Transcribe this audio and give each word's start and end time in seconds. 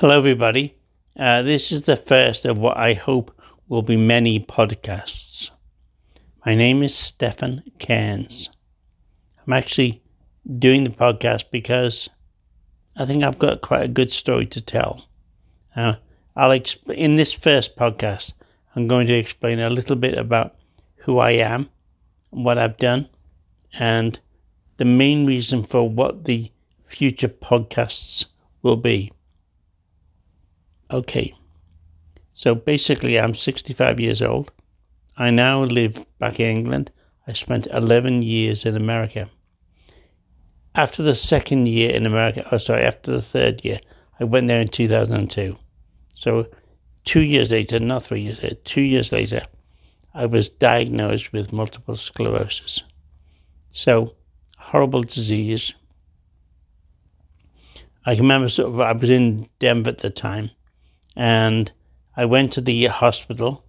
Hello, 0.00 0.16
everybody. 0.16 0.74
Uh, 1.14 1.42
this 1.42 1.70
is 1.70 1.82
the 1.82 1.94
first 1.94 2.46
of 2.46 2.56
what 2.56 2.78
I 2.78 2.94
hope 2.94 3.38
will 3.68 3.82
be 3.82 3.98
many 3.98 4.40
podcasts. 4.40 5.50
My 6.46 6.54
name 6.54 6.82
is 6.82 6.94
Stefan 6.94 7.62
Cairns. 7.78 8.48
I'm 9.46 9.52
actually 9.52 10.02
doing 10.58 10.84
the 10.84 10.90
podcast 10.90 11.50
because 11.52 12.08
I 12.96 13.04
think 13.04 13.22
I've 13.22 13.38
got 13.38 13.60
quite 13.60 13.82
a 13.82 13.88
good 13.88 14.10
story 14.10 14.46
to 14.46 14.62
tell. 14.62 15.04
Uh, 15.76 15.96
I'll 16.34 16.58
exp- 16.58 16.94
in 16.94 17.16
this 17.16 17.34
first 17.34 17.76
podcast, 17.76 18.32
I'm 18.74 18.88
going 18.88 19.06
to 19.08 19.12
explain 19.12 19.58
a 19.58 19.68
little 19.68 19.96
bit 19.96 20.16
about 20.16 20.54
who 20.96 21.18
I 21.18 21.32
am, 21.32 21.68
what 22.30 22.56
I've 22.56 22.78
done, 22.78 23.06
and 23.74 24.18
the 24.78 24.86
main 24.86 25.26
reason 25.26 25.62
for 25.62 25.86
what 25.86 26.24
the 26.24 26.50
future 26.86 27.28
podcasts 27.28 28.24
will 28.62 28.76
be. 28.76 29.12
Okay, 30.92 31.32
so 32.32 32.56
basically, 32.56 33.16
I'm 33.16 33.32
65 33.32 34.00
years 34.00 34.20
old. 34.20 34.50
I 35.16 35.30
now 35.30 35.62
live 35.62 36.04
back 36.18 36.40
in 36.40 36.46
England. 36.48 36.90
I 37.28 37.32
spent 37.34 37.68
11 37.68 38.22
years 38.22 38.66
in 38.66 38.74
America. 38.74 39.30
After 40.74 41.04
the 41.04 41.14
second 41.14 41.66
year 41.66 41.90
in 41.90 42.06
America, 42.06 42.44
oh, 42.50 42.58
sorry, 42.58 42.82
after 42.82 43.12
the 43.12 43.22
third 43.22 43.64
year, 43.64 43.78
I 44.18 44.24
went 44.24 44.48
there 44.48 44.60
in 44.60 44.66
2002. 44.66 45.56
So, 46.14 46.46
two 47.04 47.20
years 47.20 47.52
later, 47.52 47.78
not 47.78 48.02
three 48.02 48.22
years 48.22 48.42
later, 48.42 48.56
two 48.64 48.80
years 48.80 49.12
later, 49.12 49.42
I 50.12 50.26
was 50.26 50.48
diagnosed 50.48 51.32
with 51.32 51.52
multiple 51.52 51.94
sclerosis. 51.94 52.82
So, 53.70 54.14
horrible 54.58 55.04
disease. 55.04 55.72
I 58.04 58.16
can 58.16 58.24
remember 58.24 58.48
sort 58.48 58.72
of, 58.72 58.80
I 58.80 58.90
was 58.90 59.08
in 59.08 59.48
Denver 59.60 59.90
at 59.90 59.98
the 59.98 60.10
time 60.10 60.50
and 61.16 61.70
I 62.16 62.24
went 62.24 62.52
to 62.52 62.60
the 62.60 62.86
hospital. 62.86 63.64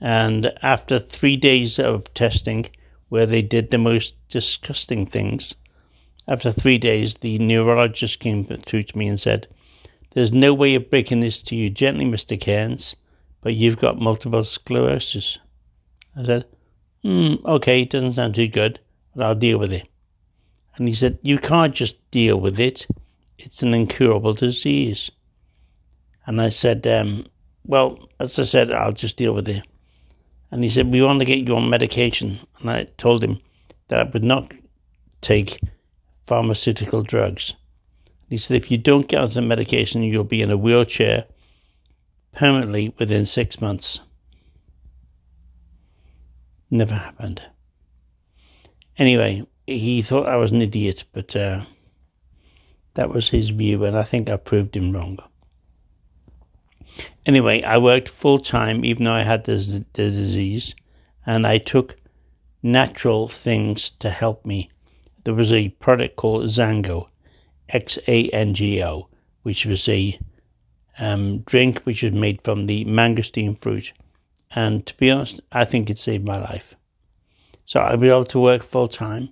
And 0.00 0.52
after 0.62 0.98
three 0.98 1.36
days 1.36 1.78
of 1.78 2.12
testing, 2.14 2.66
where 3.08 3.26
they 3.26 3.42
did 3.42 3.70
the 3.70 3.78
most 3.78 4.14
disgusting 4.28 5.06
things, 5.06 5.54
after 6.28 6.50
three 6.50 6.78
days, 6.78 7.14
the 7.18 7.38
neurologist 7.38 8.18
came 8.18 8.44
through 8.44 8.82
to 8.82 8.98
me 8.98 9.06
and 9.06 9.20
said, 9.20 9.46
There's 10.10 10.32
no 10.32 10.52
way 10.52 10.74
of 10.74 10.90
breaking 10.90 11.20
this 11.20 11.40
to 11.44 11.54
you 11.54 11.70
gently, 11.70 12.04
Mr. 12.04 12.38
Cairns, 12.40 12.96
but 13.42 13.54
you've 13.54 13.78
got 13.78 14.00
multiple 14.00 14.42
sclerosis. 14.42 15.38
I 16.16 16.24
said, 16.24 16.46
Hmm, 17.02 17.34
okay, 17.44 17.82
it 17.82 17.90
doesn't 17.90 18.14
sound 18.14 18.34
too 18.34 18.48
good, 18.48 18.80
but 19.14 19.24
I'll 19.24 19.36
deal 19.36 19.58
with 19.58 19.72
it. 19.72 19.88
And 20.76 20.88
he 20.88 20.94
said, 20.94 21.18
You 21.22 21.38
can't 21.38 21.74
just 21.74 21.96
deal 22.10 22.40
with 22.40 22.58
it, 22.58 22.86
it's 23.38 23.62
an 23.62 23.72
incurable 23.72 24.34
disease. 24.34 25.10
And 26.26 26.40
I 26.40 26.48
said, 26.48 26.86
um, 26.86 27.26
Well, 27.64 28.08
as 28.20 28.38
I 28.38 28.44
said, 28.44 28.72
I'll 28.72 28.92
just 28.92 29.16
deal 29.16 29.32
with 29.32 29.48
it. 29.48 29.62
And 30.50 30.62
he 30.62 30.70
said, 30.70 30.90
We 30.90 31.02
want 31.02 31.20
to 31.20 31.24
get 31.24 31.46
you 31.46 31.56
on 31.56 31.70
medication. 31.70 32.38
And 32.60 32.70
I 32.70 32.84
told 32.98 33.22
him 33.22 33.40
that 33.88 34.00
I 34.00 34.10
would 34.10 34.24
not 34.24 34.52
take 35.20 35.60
pharmaceutical 36.26 37.02
drugs. 37.02 37.54
He 38.28 38.38
said, 38.38 38.56
If 38.56 38.70
you 38.70 38.78
don't 38.78 39.08
get 39.08 39.20
onto 39.20 39.40
medication, 39.40 40.02
you'll 40.02 40.24
be 40.24 40.42
in 40.42 40.50
a 40.50 40.56
wheelchair 40.56 41.24
permanently 42.34 42.92
within 42.98 43.24
six 43.24 43.60
months. 43.60 44.00
Never 46.70 46.94
happened. 46.94 47.40
Anyway, 48.98 49.46
he 49.66 50.02
thought 50.02 50.28
I 50.28 50.36
was 50.36 50.52
an 50.52 50.62
idiot, 50.62 51.04
but 51.12 51.36
uh, 51.36 51.64
that 52.94 53.10
was 53.10 53.28
his 53.28 53.50
view, 53.50 53.84
and 53.84 53.96
I 53.96 54.02
think 54.02 54.28
I 54.28 54.36
proved 54.36 54.76
him 54.76 54.90
wrong. 54.90 55.18
Anyway, 57.26 57.60
I 57.62 57.78
worked 57.78 58.08
full 58.08 58.38
time 58.38 58.84
even 58.84 59.02
though 59.02 59.12
I 59.12 59.22
had 59.22 59.42
the 59.44 59.84
disease, 59.92 60.76
and 61.26 61.44
I 61.44 61.58
took 61.58 61.96
natural 62.62 63.26
things 63.26 63.90
to 63.98 64.10
help 64.10 64.46
me. 64.46 64.70
There 65.24 65.34
was 65.34 65.52
a 65.52 65.70
product 65.70 66.14
called 66.14 66.44
Xango, 66.44 67.08
X 67.68 67.98
A 68.06 68.30
N 68.30 68.54
G 68.54 68.80
O, 68.84 69.08
which 69.42 69.66
was 69.66 69.88
a 69.88 70.16
um, 71.00 71.40
drink 71.40 71.80
which 71.80 72.04
was 72.04 72.12
made 72.12 72.42
from 72.42 72.66
the 72.66 72.84
mangosteen 72.84 73.56
fruit. 73.56 73.92
And 74.54 74.86
to 74.86 74.96
be 74.96 75.10
honest, 75.10 75.40
I 75.50 75.64
think 75.64 75.90
it 75.90 75.98
saved 75.98 76.24
my 76.24 76.38
life. 76.38 76.76
So 77.64 77.80
I 77.80 77.96
was 77.96 78.08
able 78.08 78.24
to 78.26 78.38
work 78.38 78.62
full 78.62 78.86
time. 78.86 79.30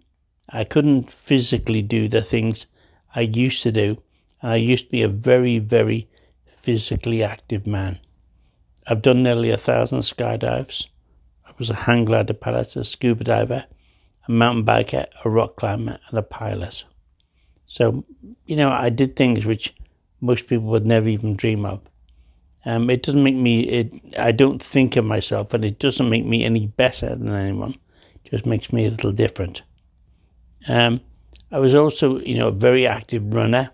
I 0.49 0.65
couldn't 0.65 1.13
physically 1.13 1.81
do 1.81 2.09
the 2.09 2.23
things 2.23 2.67
I 3.15 3.21
used 3.21 3.63
to 3.63 3.71
do. 3.71 4.03
I 4.43 4.57
used 4.57 4.87
to 4.87 4.91
be 4.91 5.03
a 5.03 5.09
very, 5.09 5.61
very 5.61 6.09
physically 6.65 7.23
active 7.23 7.67
man. 7.67 7.99
I've 8.87 9.03
done 9.03 9.23
nearly 9.23 9.51
a 9.51 9.59
thousand 9.59 9.99
skydives. 10.01 10.87
I 11.47 11.51
was 11.59 11.69
a 11.69 11.75
hang 11.75 12.07
glider 12.07 12.33
pilot, 12.33 12.75
a 12.77 12.85
scuba 12.85 13.23
diver, 13.23 13.67
a 14.27 14.33
mountain 14.33 14.65
biker, 14.65 15.07
a 15.25 15.29
rock 15.29 15.57
climber, 15.57 15.99
and 16.09 16.19
a 16.19 16.23
pilot. 16.23 16.85
So, 17.67 18.05
you 18.47 18.57
know, 18.57 18.71
I 18.71 18.89
did 18.89 19.15
things 19.15 19.45
which 19.45 19.75
most 20.23 20.47
people 20.47 20.69
would 20.69 20.87
never 20.87 21.07
even 21.07 21.37
dream 21.37 21.67
of. 21.67 21.83
Um, 22.65 22.89
it 22.89 23.03
doesn't 23.03 23.23
make 23.23 23.37
me, 23.37 23.61
it, 23.61 23.93
I 24.19 24.33
don't 24.33 24.63
think 24.63 24.97
of 24.97 25.05
myself, 25.05 25.53
and 25.53 25.67
it 25.67 25.79
doesn't 25.79 26.09
make 26.09 26.25
me 26.25 26.45
any 26.45 26.67
better 26.67 27.11
than 27.11 27.29
anyone. 27.29 27.77
It 28.25 28.31
just 28.31 28.47
makes 28.47 28.73
me 28.73 28.87
a 28.87 28.91
little 28.91 29.13
different. 29.13 29.61
Um, 30.67 31.03
I 31.53 31.59
was 31.59 31.75
also, 31.75 32.21
you 32.21 32.39
know, 32.39 32.49
a 32.49 32.53
very 32.53 32.87
active 32.87 33.35
runner. 33.35 33.71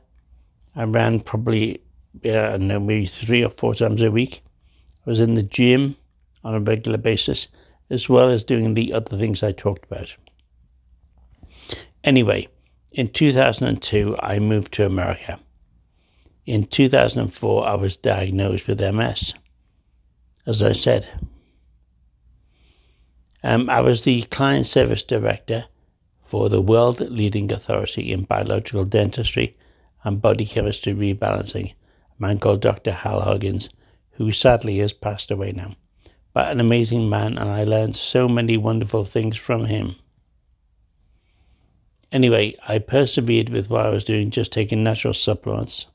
I 0.75 0.84
ran 0.84 1.21
probably 1.21 1.83
yeah, 2.22 2.50
I 2.50 2.56
know, 2.56 2.81
maybe 2.81 3.06
three 3.06 3.44
or 3.44 3.50
four 3.50 3.75
times 3.75 4.03
a 4.03 4.10
week. 4.10 4.43
I 5.06 5.10
was 5.10 5.21
in 5.21 5.34
the 5.34 5.43
gym 5.43 5.97
on 6.44 6.54
a 6.54 6.60
regular 6.60 6.98
basis, 6.98 7.47
as 7.88 8.09
well 8.09 8.31
as 8.31 8.44
doing 8.44 8.75
the 8.75 8.93
other 8.93 9.16
things 9.16 9.43
I 9.43 9.53
talked 9.53 9.84
about. 9.84 10.15
Anyway, 12.04 12.49
in 12.93 13.09
2002, 13.09 14.16
I 14.20 14.38
moved 14.38 14.72
to 14.75 14.87
America. 14.87 15.38
In 16.47 16.66
2004, 16.66 17.66
I 17.66 17.75
was 17.75 17.97
diagnosed 17.97 18.66
with 18.66 18.81
MS. 18.81 19.34
As 20.47 20.62
I 20.62 20.72
said, 20.72 21.09
um, 23.43 23.70
I 23.70 23.81
was 23.81 24.03
the 24.03 24.22
client 24.22 24.66
service 24.66 25.03
director 25.03 25.66
for 26.25 26.49
the 26.49 26.60
world 26.60 27.00
leading 27.00 27.53
authority 27.53 28.12
in 28.12 28.25
biological 28.25 28.84
dentistry 28.84 29.56
and 30.04 30.20
body 30.20 30.47
chemistry 30.47 30.94
rebalancing 30.94 31.75
man 32.20 32.38
called 32.38 32.60
Dr. 32.60 32.92
Hal 32.92 33.22
Huggins, 33.22 33.70
who 34.12 34.31
sadly 34.31 34.78
has 34.78 34.92
passed 34.92 35.31
away 35.31 35.53
now. 35.53 35.75
But 36.34 36.53
an 36.53 36.60
amazing 36.60 37.08
man, 37.08 37.38
and 37.38 37.48
I 37.48 37.64
learned 37.64 37.97
so 37.97 38.28
many 38.28 38.56
wonderful 38.56 39.04
things 39.04 39.36
from 39.36 39.64
him. 39.64 39.97
Anyway, 42.12 42.54
I 42.69 42.78
persevered 42.78 43.48
with 43.48 43.70
what 43.70 43.86
I 43.86 43.91
was 43.91 44.04
doing, 44.04 44.31
just 44.31 44.53
taking 44.53 44.84
natural 44.84 45.14
supplements, 45.14 45.86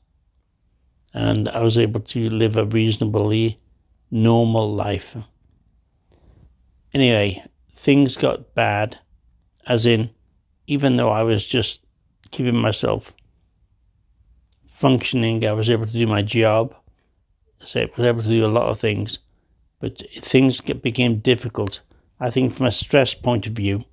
and 1.14 1.48
I 1.48 1.60
was 1.60 1.78
able 1.78 2.00
to 2.00 2.28
live 2.30 2.56
a 2.56 2.64
reasonably 2.64 3.60
normal 4.10 4.74
life. 4.74 5.16
Anyway, 6.92 7.42
things 7.74 8.16
got 8.16 8.54
bad, 8.54 8.98
as 9.66 9.86
in, 9.86 10.10
even 10.66 10.96
though 10.96 11.10
I 11.10 11.22
was 11.22 11.46
just 11.46 11.80
keeping 12.30 12.56
myself 12.56 13.12
functioning. 14.76 15.44
I 15.46 15.52
was 15.52 15.70
able 15.70 15.86
to 15.86 15.92
do 15.92 16.06
my 16.06 16.22
job. 16.22 16.74
So 17.64 17.80
I 17.80 17.88
was 17.96 18.06
able 18.06 18.22
to 18.22 18.28
do 18.28 18.44
a 18.44 18.48
lot 18.48 18.68
of 18.68 18.78
things, 18.78 19.18
but 19.80 20.02
things 20.20 20.60
became 20.60 21.20
difficult. 21.20 21.80
I 22.20 22.28
think 22.30 22.52
from 22.52 22.66
a 22.66 22.72
stress 22.72 23.14
point 23.14 23.46
of 23.46 23.54
view, 23.54 23.84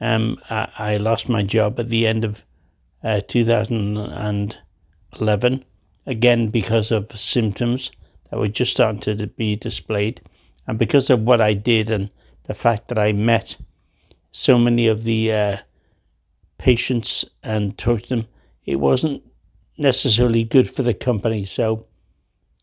um, 0.00 0.38
I, 0.48 0.68
I 0.78 0.96
lost 0.96 1.28
my 1.28 1.42
job 1.42 1.78
at 1.78 1.90
the 1.90 2.06
end 2.06 2.24
of 2.24 2.42
uh, 3.04 3.20
2011, 3.28 5.64
again 6.06 6.48
because 6.48 6.90
of 6.90 7.18
symptoms 7.18 7.90
that 8.30 8.38
were 8.38 8.48
just 8.48 8.72
starting 8.72 9.02
to 9.02 9.26
be 9.26 9.56
displayed, 9.56 10.22
and 10.66 10.78
because 10.78 11.10
of 11.10 11.20
what 11.20 11.42
I 11.42 11.54
did 11.54 11.90
and 11.90 12.08
the 12.44 12.54
fact 12.54 12.88
that 12.88 12.98
I 12.98 13.12
met 13.12 13.56
so 14.30 14.58
many 14.58 14.88
of 14.88 15.04
the 15.04 15.32
uh, 15.32 15.58
patients 16.56 17.26
and 17.42 17.76
talked 17.76 18.04
to 18.04 18.16
them, 18.16 18.26
it 18.64 18.76
wasn't 18.76 19.22
necessarily 19.78 20.44
good 20.44 20.74
for 20.74 20.82
the 20.82 20.94
company. 20.94 21.46
So 21.46 21.86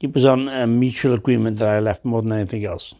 it 0.02 0.14
was 0.14 0.26
on 0.26 0.48
a 0.48 0.66
mutual 0.68 1.14
agreement 1.14 1.58
that 1.58 1.70
I 1.70 1.80
left 1.80 2.06
more 2.06 2.22
than 2.22 2.32
anything 2.32 2.66
else. 2.66 2.94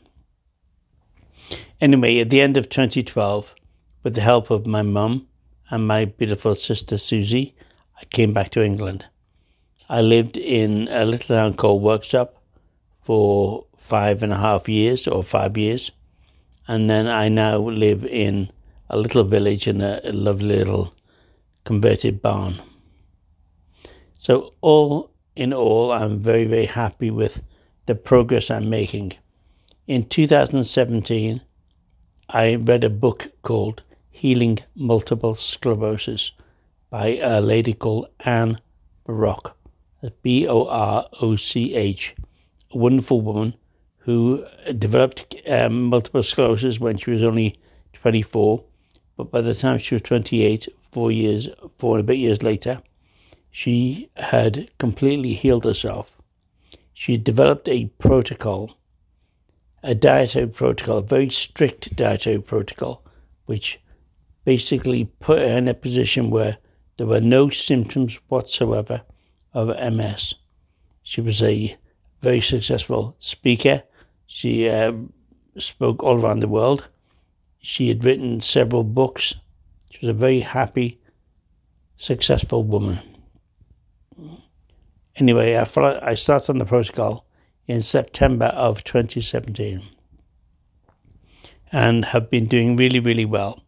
Anyway, 1.82 2.20
at 2.20 2.30
the 2.30 2.42
end 2.42 2.58
of 2.58 2.70
2012, 2.70 3.56
with 4.04 4.16
the 4.16 4.22
help 4.22 4.50
of 4.50 4.68
my 4.68 4.82
mum 4.82 5.28
and 5.70 5.88
my 5.88 6.06
beautiful 6.06 6.56
sister 6.56 6.98
Susie, 6.98 7.56
I 8.00 8.06
came 8.06 8.34
back 8.34 8.52
to 8.52 8.64
England. 8.64 9.06
I 9.88 10.02
lived 10.02 10.38
in 10.38 10.88
a 10.90 11.06
little 11.06 11.36
town 11.36 11.56
called 11.56 11.82
Worksop 11.82 12.30
for 13.02 13.66
five 13.78 14.22
and 14.22 14.32
a 14.32 14.38
half 14.38 14.70
years 14.70 15.08
or 15.08 15.24
five 15.24 15.58
years. 15.58 15.92
And 16.68 16.90
then 16.90 17.08
I 17.08 17.30
now 17.30 17.58
live 17.58 18.06
in 18.06 18.52
a 18.90 18.98
little 18.98 19.24
village 19.24 19.68
in 19.68 19.82
a, 19.82 20.00
a 20.04 20.12
lovely 20.12 20.58
little 20.58 20.94
converted 21.66 22.22
barn. 22.22 22.62
So, 24.22 24.54
all 24.60 25.12
in 25.38 25.54
all, 25.54 25.94
I'm 25.94 26.20
very, 26.20 26.44
very 26.44 26.66
happy 26.66 27.10
with 27.10 27.42
the 27.86 27.96
progress 27.96 28.52
I'm 28.52 28.70
making. 28.70 29.14
In 29.88 30.10
2017, 30.10 31.40
I 32.28 32.56
read 32.56 32.84
a 32.84 32.90
book 32.90 33.32
called 33.44 33.82
Healing 34.12 34.60
Multiple 34.76 35.36
Sclerosis 35.36 36.32
by 36.90 37.16
a 37.16 37.40
lady 37.40 37.74
called 37.74 38.08
Ann 38.20 38.60
Boroch. 39.08 39.54
B 40.22 40.50
O 40.50 40.66
R 40.66 41.08
O 41.22 41.38
C 41.38 41.74
H. 41.76 42.14
A 42.74 42.78
wonderful 42.78 43.22
woman 43.22 43.54
who 44.00 44.46
developed 44.78 45.34
um, 45.48 45.84
multiple 45.84 46.24
sclerosis 46.24 46.78
when 46.78 46.98
she 46.98 47.12
was 47.12 47.24
only 47.24 47.58
24. 47.94 48.62
But 49.16 49.32
by 49.32 49.40
the 49.40 49.56
time 49.56 49.78
she 49.78 49.96
was 49.96 50.02
28, 50.02 50.68
four 50.92 51.10
years, 51.10 51.48
four 51.78 51.98
and 51.98 52.04
a 52.04 52.08
bit 52.08 52.18
years 52.18 52.44
later, 52.44 52.82
she 53.52 54.10
had 54.16 54.70
completely 54.78 55.34
healed 55.34 55.66
herself. 55.66 56.16
She 56.94 57.18
developed 57.18 57.68
a 57.68 57.86
protocol, 57.98 58.78
a 59.82 59.96
dietary 59.96 60.48
protocol, 60.48 60.98
a 60.98 61.02
very 61.02 61.30
strict 61.30 61.96
dietary 61.96 62.42
protocol, 62.42 63.04
which 63.46 63.80
basically 64.46 65.06
put 65.20 65.40
her 65.40 65.58
in 65.58 65.68
a 65.68 65.74
position 65.74 66.30
where 66.30 66.58
there 66.98 67.08
were 67.08 67.22
no 67.22 67.50
symptoms 67.50 68.20
whatsoever 68.28 69.02
of 69.54 69.68
MS. 69.94 70.36
She 71.04 71.22
was 71.22 71.42
a 71.42 71.76
very 72.22 72.42
successful 72.42 73.16
speaker. 73.20 73.84
She 74.28 74.70
uh, 74.70 74.94
spoke 75.58 76.04
all 76.04 76.22
around 76.22 76.42
the 76.42 76.48
world. 76.48 76.88
She 77.60 77.88
had 77.88 78.04
written 78.04 78.42
several 78.42 78.84
books. 78.84 79.34
She 79.90 80.06
was 80.06 80.16
a 80.16 80.20
very 80.20 80.42
happy, 80.42 81.00
successful 81.98 82.64
woman. 82.64 83.00
Anyway, 85.16 85.56
I, 85.56 86.00
I 86.02 86.16
started 86.16 86.52
on 86.52 86.58
the 86.60 86.66
protocol 86.66 87.26
in 87.68 87.82
September 87.82 88.48
of 88.48 88.84
2017 88.84 89.84
and 91.72 92.06
have 92.06 92.30
been 92.30 92.48
doing 92.48 92.76
really, 92.76 93.00
really 93.00 93.26
well. 93.26 93.62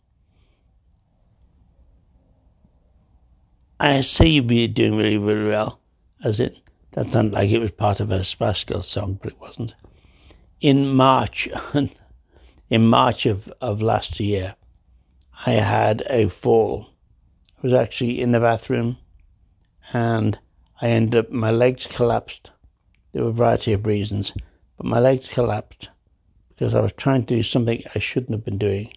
I 3.79 4.01
say 4.01 4.39
we're 4.39 4.67
doing 4.67 4.95
really, 4.95 5.17
really 5.17 5.49
well, 5.49 5.79
as 6.23 6.39
it 6.39 6.57
that 6.91 7.09
sounded 7.09 7.33
like 7.33 7.49
it 7.49 7.59
was 7.59 7.71
part 7.71 7.99
of 7.99 8.11
a 8.11 8.23
Spice 8.23 8.65
song, 8.81 9.17
but 9.21 9.31
it 9.31 9.39
wasn't. 9.39 9.73
In 10.59 10.87
March, 10.87 11.47
in 12.69 12.85
March 12.87 13.25
of, 13.25 13.51
of 13.61 13.81
last 13.81 14.19
year, 14.19 14.55
I 15.45 15.53
had 15.53 16.03
a 16.09 16.27
fall. 16.27 16.89
I 17.57 17.59
was 17.63 17.73
actually 17.73 18.21
in 18.21 18.33
the 18.33 18.39
bathroom, 18.39 18.97
and 19.93 20.37
I 20.81 20.87
ended 20.89 21.25
up 21.25 21.31
my 21.31 21.51
legs 21.51 21.87
collapsed. 21.87 22.49
There 23.11 23.23
were 23.23 23.29
a 23.29 23.33
variety 23.33 23.73
of 23.73 23.85
reasons, 23.85 24.33
but 24.77 24.85
my 24.85 24.99
legs 24.99 25.27
collapsed 25.27 25.89
because 26.49 26.73
I 26.73 26.81
was 26.81 26.93
trying 26.93 27.25
to 27.25 27.35
do 27.35 27.43
something 27.43 27.83
I 27.93 27.99
shouldn't 27.99 28.31
have 28.31 28.43
been 28.43 28.57
doing, 28.57 28.93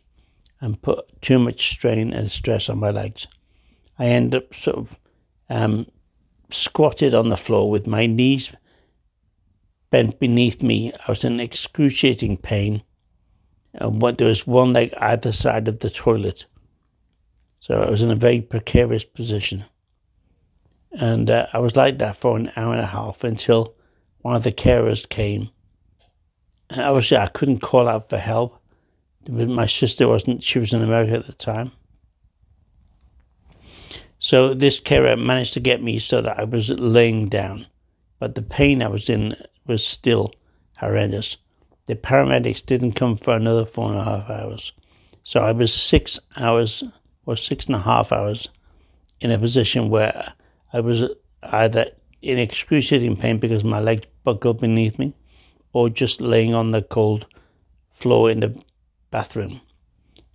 and 0.60 0.81
put 0.81 1.20
too 1.20 1.38
much 1.38 1.70
strain 1.70 2.12
and 2.12 2.31
stress 2.31 2.69
on 2.69 2.78
my 2.78 2.90
legs. 2.90 3.26
I 3.98 4.06
end 4.06 4.34
up 4.34 4.54
sort 4.54 4.76
of 4.76 4.96
um, 5.50 5.86
squatted 6.50 7.14
on 7.14 7.28
the 7.28 7.36
floor 7.36 7.70
with 7.70 7.86
my 7.86 8.06
knees 8.06 8.50
bent 9.90 10.19
beneath 10.19 10.62
me. 10.62 10.92
I 10.92 11.10
was 11.10 11.22
in 11.22 11.38
excruciating 11.38 12.38
pain. 12.38 12.82
And 13.75 14.02
what, 14.02 14.19
there 14.19 14.26
was 14.26 14.46
one 14.46 14.72
leg 14.72 14.92
either 14.98 15.32
side 15.32 15.69
of 15.69 15.78
the 15.81 15.90
toilet. 15.90 16.46
So 17.60 17.81
I 17.81 17.90
was 17.90 18.02
in 18.02 18.10
a 18.10 18.16
very 18.16 18.40
precarious 18.40 19.04
position. 19.04 19.64
And 20.99 21.29
uh, 21.29 21.46
I 21.52 21.58
was 21.58 21.76
like 21.76 21.99
that 21.99 22.17
for 22.17 22.37
an 22.37 22.52
hour 22.56 22.73
and 22.73 22.82
a 22.82 22.87
half 22.87 23.25
until 23.25 23.75
one 24.23 24.37
of 24.37 24.44
the 24.44 24.52
carers 24.52 25.08
came. 25.08 25.50
And 26.70 26.81
obviously, 26.81 27.17
I 27.17 27.26
couldn't 27.26 27.58
call 27.58 27.88
out 27.88 28.08
for 28.08 28.19
help. 28.19 28.58
My 29.29 29.67
sister 29.67 30.06
wasn't, 30.06 30.43
she 30.43 30.58
was 30.58 30.73
in 30.73 30.82
America 30.82 31.14
at 31.14 31.26
the 31.26 31.32
time. 31.32 31.73
So 34.19 34.55
this 34.55 34.81
carer 34.81 35.17
managed 35.17 35.52
to 35.52 35.61
get 35.61 35.82
me 35.82 35.99
so 35.99 36.23
that 36.23 36.38
I 36.38 36.44
was 36.44 36.70
laying 36.70 37.29
down, 37.29 37.67
but 38.19 38.35
the 38.35 38.43
pain 38.43 38.82
I 38.82 38.88
was 38.88 39.11
in 39.11 39.37
was 39.67 39.87
still 39.87 40.32
horrendous. 40.79 41.37
The 41.87 41.94
paramedics 41.94 42.64
didn't 42.64 42.93
come 42.93 43.19
for 43.19 43.37
another 43.37 43.67
four 43.67 43.91
and 43.91 43.99
a 43.99 44.05
half 44.05 44.31
hours. 44.31 44.73
So 45.25 45.41
I 45.41 45.52
was 45.52 45.75
six 45.75 46.19
hours 46.37 46.82
or 47.26 47.37
six 47.37 47.67
and 47.67 47.75
a 47.75 47.81
half 47.81 48.12
hours 48.12 48.49
in 49.20 49.31
a 49.31 49.38
position 49.38 49.91
where 49.91 50.32
I 50.74 50.80
was 50.80 51.04
either 51.44 51.92
in 52.20 52.36
excruciating 52.36 53.16
pain 53.16 53.38
because 53.38 53.62
my 53.62 53.78
legs 53.78 54.06
buckled 54.24 54.60
beneath 54.60 54.98
me 54.98 55.14
or 55.72 55.88
just 55.88 56.20
laying 56.20 56.52
on 56.52 56.72
the 56.72 56.82
cold 56.82 57.26
floor 57.92 58.28
in 58.28 58.40
the 58.40 58.60
bathroom. 59.12 59.60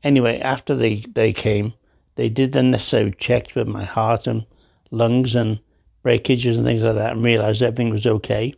Anyway, 0.01 0.39
after 0.39 0.75
they, 0.75 1.03
they 1.13 1.33
came, 1.33 1.73
they 2.15 2.29
did 2.29 2.53
the 2.53 2.63
necessary 2.63 3.11
checks 3.17 3.53
with 3.53 3.67
my 3.67 3.83
heart 3.83 4.27
and 4.27 4.45
lungs 4.91 5.35
and 5.35 5.59
breakages 6.03 6.55
and 6.55 6.65
things 6.65 6.83
like 6.83 6.95
that 6.95 7.11
and 7.11 7.25
realized 7.25 7.61
everything 7.61 7.89
was 7.89 8.07
okay. 8.07 8.53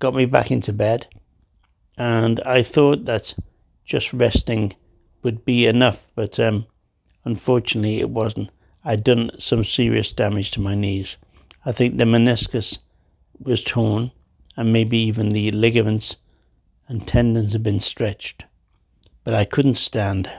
Got 0.00 0.14
me 0.14 0.26
back 0.26 0.50
into 0.50 0.74
bed. 0.74 1.06
And 1.96 2.40
I 2.40 2.62
thought 2.62 3.06
that 3.06 3.32
just 3.86 4.12
resting 4.12 4.74
would 5.22 5.46
be 5.46 5.64
enough, 5.64 6.06
but 6.14 6.38
um, 6.38 6.66
unfortunately 7.24 8.00
it 8.00 8.10
wasn't. 8.10 8.50
I'd 8.88 9.02
done 9.02 9.32
some 9.40 9.64
serious 9.64 10.12
damage 10.12 10.52
to 10.52 10.60
my 10.60 10.76
knees. 10.76 11.16
I 11.64 11.72
think 11.72 11.96
the 11.96 12.04
meniscus 12.04 12.78
was 13.40 13.64
torn, 13.64 14.12
and 14.56 14.72
maybe 14.72 14.96
even 14.96 15.30
the 15.30 15.50
ligaments 15.50 16.14
and 16.86 17.04
tendons 17.04 17.52
had 17.52 17.64
been 17.64 17.80
stretched. 17.80 18.44
But 19.24 19.34
I 19.34 19.44
couldn't 19.44 19.74
stand 19.74 20.30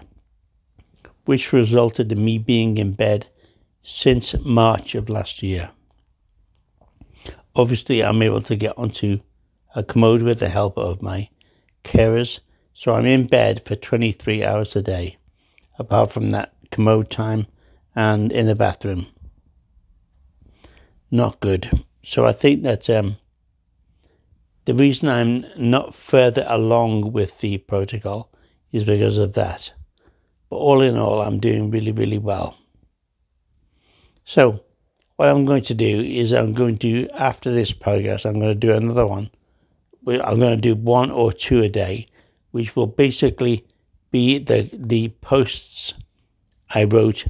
which 1.25 1.51
resulted 1.51 2.09
in 2.09 2.23
me 2.23 2.37
being 2.37 2.77
in 2.77 2.93
bed 2.93 3.27
since 3.83 4.33
March 4.45 4.95
of 4.95 5.09
last 5.09 5.43
year. 5.43 5.69
Obviously, 7.53 8.01
I'm 8.01 8.21
able 8.21 8.41
to 8.43 8.55
get 8.55 8.77
onto 8.77 9.19
a 9.75 9.83
commode 9.83 10.21
with 10.21 10.39
the 10.39 10.47
help 10.47 10.77
of 10.77 11.01
my 11.01 11.27
carers, 11.83 12.39
so 12.73 12.93
I'm 12.93 13.05
in 13.05 13.27
bed 13.27 13.63
for 13.65 13.75
23 13.75 14.41
hours 14.41 14.73
a 14.77 14.81
day, 14.81 15.17
apart 15.77 16.13
from 16.13 16.31
that 16.31 16.53
commode 16.71 17.09
time 17.09 17.45
and 17.97 18.31
in 18.31 18.45
the 18.45 18.53
bathroom. 18.53 19.07
Not 21.09 21.39
good. 21.39 21.83
So 22.03 22.27
I 22.27 22.31
think 22.31 22.61
that 22.61 22.87
um, 22.91 23.17
the 24.65 24.75
reason 24.75 25.09
I'm 25.09 25.45
not 25.57 25.95
further 25.95 26.45
along 26.47 27.11
with 27.11 27.39
the 27.39 27.57
protocol 27.57 28.29
is 28.71 28.83
because 28.83 29.17
of 29.17 29.33
that. 29.33 29.71
But 30.49 30.57
all 30.57 30.81
in 30.81 30.95
all, 30.95 31.21
I'm 31.23 31.39
doing 31.39 31.71
really, 31.71 31.91
really 31.91 32.19
well. 32.19 32.55
So, 34.25 34.59
what 35.15 35.29
I'm 35.29 35.45
going 35.45 35.63
to 35.63 35.73
do 35.73 35.99
is 35.99 36.33
I'm 36.33 36.53
going 36.53 36.77
to, 36.79 37.09
after 37.15 37.51
this 37.51 37.73
podcast, 37.73 38.25
I'm 38.25 38.39
going 38.39 38.53
to 38.59 38.67
do 38.67 38.73
another 38.73 39.07
one. 39.07 39.31
I'm 40.07 40.39
going 40.39 40.55
to 40.55 40.61
do 40.61 40.75
one 40.75 41.09
or 41.09 41.33
two 41.33 41.63
a 41.63 41.69
day, 41.69 42.07
which 42.51 42.75
will 42.75 42.87
basically 42.87 43.65
be 44.11 44.37
the 44.37 44.69
the 44.71 45.09
posts 45.21 45.93
I 46.69 46.83
wrote 46.83 47.25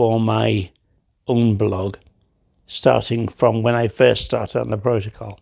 for 0.00 0.18
my 0.18 0.70
own 1.28 1.56
blog, 1.56 1.94
starting 2.66 3.28
from 3.28 3.62
when 3.62 3.74
I 3.74 3.88
first 3.88 4.24
started 4.24 4.58
on 4.58 4.70
the 4.70 4.78
protocol. 4.78 5.38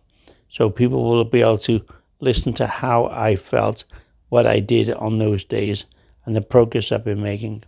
So 0.49 0.69
people 0.69 1.09
will 1.09 1.23
be 1.23 1.39
able 1.39 1.59
to 1.59 1.79
listen 2.19 2.51
to 2.55 2.67
how 2.67 3.05
I 3.05 3.37
felt, 3.37 3.85
what 4.27 4.45
I 4.45 4.59
did 4.59 4.89
on 4.89 5.17
those 5.17 5.45
days, 5.45 5.85
and 6.25 6.35
the 6.35 6.41
progress 6.41 6.91
I've 6.91 7.05
been 7.05 7.23
making. 7.23 7.63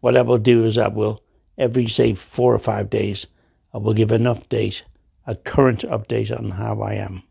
What 0.00 0.18
I 0.18 0.20
will 0.20 0.36
do 0.36 0.66
is 0.66 0.76
I 0.76 0.88
will, 0.88 1.22
every 1.56 1.88
say 1.88 2.12
four 2.12 2.54
or 2.54 2.58
five 2.58 2.90
days, 2.90 3.24
I 3.72 3.78
will 3.78 3.94
give 3.94 4.12
an 4.12 4.24
update, 4.24 4.82
a 5.26 5.34
current 5.34 5.80
update 5.84 6.30
on 6.30 6.50
how 6.50 6.82
I 6.82 6.92
am. 6.92 7.22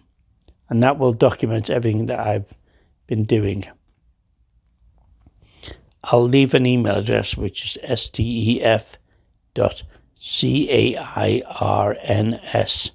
And 0.69 0.83
that 0.83 0.99
will 0.99 1.13
document 1.13 1.69
everything 1.69 2.07
that 2.07 2.19
I've 2.19 2.53
been 3.07 3.23
doing. 3.25 3.65
I'll 6.03 6.27
leave 6.27 6.53
an 6.53 6.65
email 6.65 6.95
address 6.95 7.37
which 7.37 7.77
is 7.77 7.77
stef.cf 7.83 8.83
C 10.23 10.69
A 10.69 10.97
I 10.97 11.41
R 11.47 11.97
N 12.03 12.35
S 12.53 12.91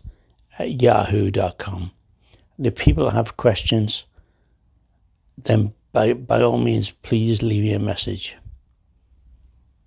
at 0.61 0.81
yahoo.com. 0.81 1.91
And 2.57 2.67
if 2.67 2.77
people 2.77 3.11
have 3.11 3.37
questions, 3.37 4.05
then 5.37 5.75
by, 5.91 6.13
by 6.13 6.41
all 6.43 6.59
means, 6.59 6.91
please 7.03 7.43
leave 7.43 7.65
me 7.65 7.73
a 7.73 7.81
message. 7.81 8.37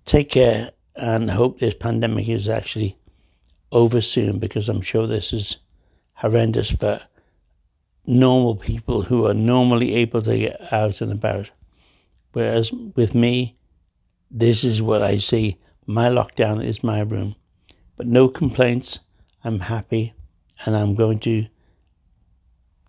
Take 0.04 0.28
care 0.28 0.70
and 0.96 1.30
hope 1.30 1.58
this 1.58 1.74
pandemic 1.74 2.28
is 2.28 2.46
actually 2.46 2.98
over 3.72 4.02
soon 4.02 4.38
because 4.38 4.68
I'm 4.68 4.82
sure 4.82 5.06
this 5.06 5.32
is 5.32 5.56
horrendous 6.12 6.70
for 6.70 7.00
normal 8.06 8.56
people 8.56 9.00
who 9.00 9.26
are 9.26 9.34
normally 9.34 9.94
able 9.94 10.20
to 10.22 10.36
get 10.36 10.72
out 10.72 11.00
and 11.00 11.10
about. 11.10 11.48
Whereas 12.32 12.72
with 12.72 13.14
me, 13.14 13.56
this 14.30 14.64
is 14.64 14.80
what 14.80 15.02
I 15.02 15.18
see. 15.18 15.58
My 15.86 16.08
lockdown 16.08 16.64
is 16.64 16.84
my 16.84 17.00
room. 17.00 17.34
But 17.96 18.06
no 18.06 18.28
complaints. 18.28 18.98
I'm 19.42 19.60
happy 19.60 20.14
and 20.64 20.76
I'm 20.76 20.94
going 20.94 21.18
to 21.20 21.46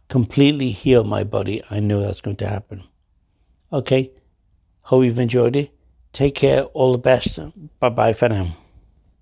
completely 0.10 0.72
heal 0.72 1.04
my 1.04 1.24
body. 1.24 1.64
I 1.70 1.80
know 1.80 2.02
that's 2.02 2.22
going 2.22 2.38
to 2.38 2.48
happen. 2.48 2.84
Okay. 3.72 4.12
Hope 4.82 5.06
you've 5.06 5.20
enjoyed 5.20 5.56
it. 5.56 5.72
Take 6.12 6.36
care. 6.36 6.64
All 6.64 6.92
the 6.92 6.98
best. 6.98 7.40
Bye 7.80 7.90
bye 7.90 8.14
for 8.14 8.30
now. 8.30 8.58